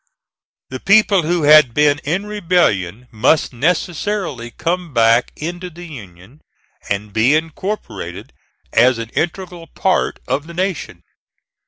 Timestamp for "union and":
5.85-7.13